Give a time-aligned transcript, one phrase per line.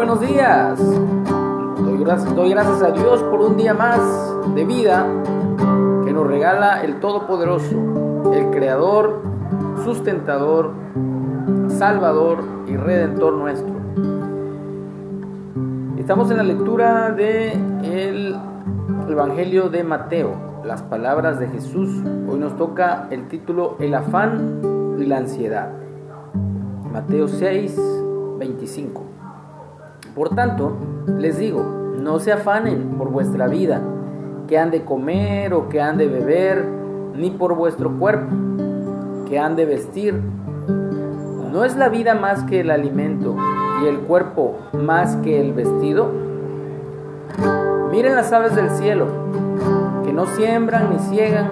[0.00, 0.78] buenos días.
[0.78, 4.00] Doy gracias, a Dios por un día más
[4.54, 5.06] de vida
[6.06, 9.20] que nos regala el Todopoderoso, el Creador,
[9.84, 10.72] sustentador,
[11.68, 13.74] Salvador y Redentor nuestro.
[15.98, 18.38] Estamos en la lectura del
[19.06, 21.90] Evangelio de Mateo, las palabras de Jesús.
[22.26, 25.68] Hoy nos toca el título El afán y la ansiedad.
[26.90, 27.78] Mateo 6,
[28.38, 29.09] 25.
[30.20, 30.76] Por tanto,
[31.16, 31.62] les digo,
[31.98, 33.80] no se afanen por vuestra vida,
[34.48, 36.62] que han de comer o que han de beber,
[37.16, 38.26] ni por vuestro cuerpo,
[39.26, 40.20] que han de vestir.
[41.50, 43.34] ¿No es la vida más que el alimento
[43.82, 46.10] y el cuerpo más que el vestido?
[47.90, 49.06] Miren las aves del cielo,
[50.04, 51.48] que no siembran ni ciegan,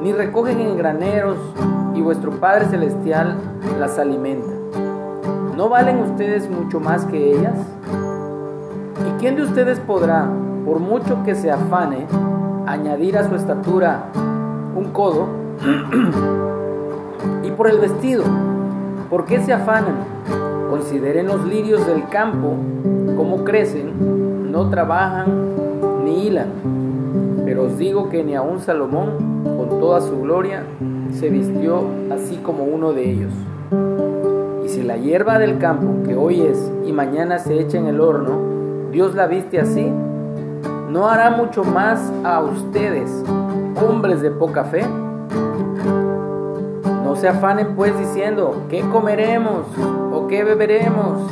[0.00, 1.36] ni recogen en graneros,
[1.96, 3.38] y vuestro Padre Celestial
[3.80, 4.61] las alimenta.
[5.56, 7.58] ¿No valen ustedes mucho más que ellas?
[9.06, 10.26] ¿Y quién de ustedes podrá,
[10.64, 12.06] por mucho que se afane,
[12.66, 14.06] añadir a su estatura
[14.74, 15.26] un codo?
[17.44, 18.24] y por el vestido,
[19.10, 19.96] ¿por qué se afanan?
[20.70, 22.54] Consideren los lirios del campo,
[23.14, 25.26] cómo crecen, no trabajan
[26.02, 26.48] ni hilan.
[27.44, 30.62] Pero os digo que ni aun Salomón, con toda su gloria,
[31.12, 33.32] se vistió así como uno de ellos.
[34.82, 39.14] La hierba del campo, que hoy es y mañana se echa en el horno, Dios
[39.14, 39.88] la viste así,
[40.90, 43.08] ¿no hará mucho más a ustedes,
[43.80, 44.82] hombres de poca fe?
[47.04, 49.66] No se afanen pues diciendo, ¿qué comeremos?
[50.12, 51.30] ¿O qué beberemos?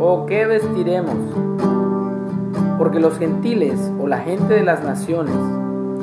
[0.00, 1.16] ¿O qué vestiremos?
[2.78, 5.34] Porque los gentiles o la gente de las naciones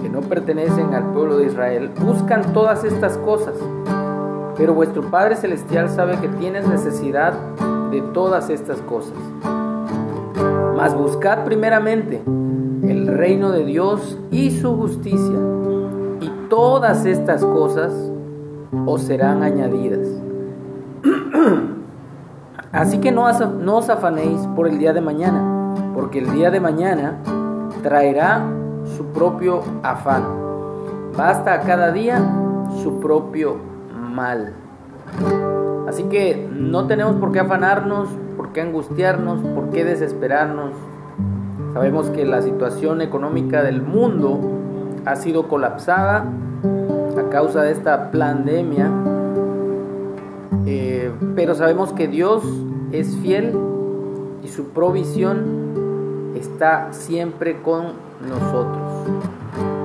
[0.01, 3.55] que no pertenecen al pueblo de Israel buscan todas estas cosas
[4.57, 7.33] pero vuestro Padre Celestial sabe que tienes necesidad
[7.91, 9.17] de todas estas cosas.
[10.75, 15.37] Mas buscad primeramente el reino de Dios y su justicia,
[16.21, 17.93] y todas estas cosas
[18.85, 20.07] os serán añadidas.
[22.71, 26.59] Así que no, no os afanéis por el día de mañana, porque el día de
[26.59, 27.17] mañana
[27.81, 28.45] traerá
[28.95, 30.23] su propio afán.
[31.15, 32.21] Basta a cada día
[32.83, 33.76] su propio
[34.17, 34.53] mal.
[35.87, 40.73] Así que no tenemos por qué afanarnos, por qué angustiarnos, por qué desesperarnos.
[41.73, 44.39] Sabemos que la situación económica del mundo
[45.05, 46.25] ha sido colapsada
[47.17, 48.91] a causa de esta pandemia,
[50.65, 52.43] eh, pero sabemos que Dios
[52.91, 53.55] es fiel
[54.43, 57.93] y su provisión está siempre con
[58.27, 59.07] nosotros.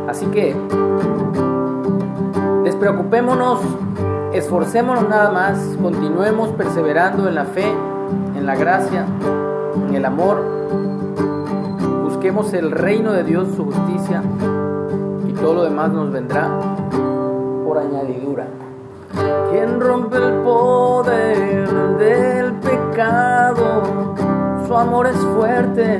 [0.08, 0.56] Así que
[2.64, 3.60] despreocupémonos
[4.32, 7.70] Esforcémonos nada más, continuemos perseverando en la fe,
[8.34, 9.04] en la gracia,
[9.88, 10.42] en el amor.
[12.04, 14.22] Busquemos el reino de Dios, su justicia,
[15.28, 16.48] y todo lo demás nos vendrá
[17.66, 18.46] por añadidura.
[19.50, 21.68] Quien rompe el poder
[21.98, 24.14] del pecado,
[24.66, 25.98] su amor es fuerte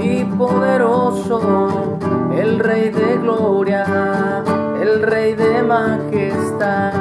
[0.00, 1.98] y poderoso,
[2.36, 4.44] el Rey de gloria
[4.80, 6.92] el Rey de majestad.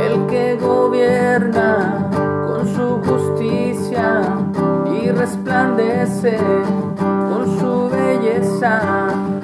[0.00, 2.08] El que gobierna
[2.46, 4.22] con su justicia
[4.92, 6.36] y resplandece
[6.98, 9.43] con su belleza.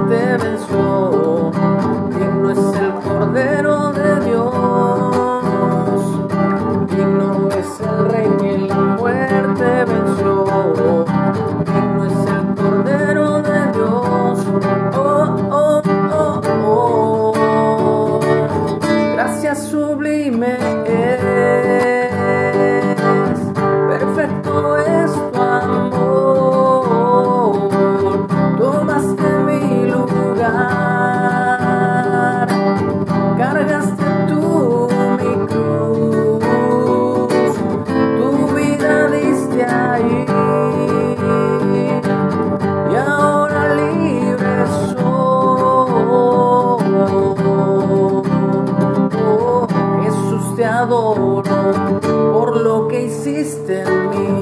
[51.13, 51.99] perdono
[52.31, 54.41] por lo que hiciste en mí.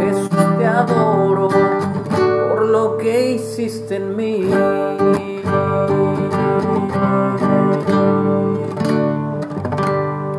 [0.00, 4.50] Jesús, te adoro por lo que hiciste en mí.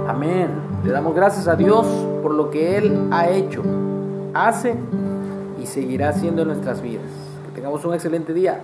[0.07, 0.49] Amén.
[0.83, 1.85] Le damos gracias a Dios
[2.21, 3.63] por lo que Él ha hecho,
[4.33, 4.75] hace
[5.61, 7.05] y seguirá haciendo en nuestras vidas.
[7.45, 8.61] Que tengamos un excelente día.